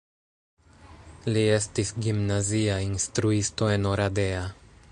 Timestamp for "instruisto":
2.87-3.69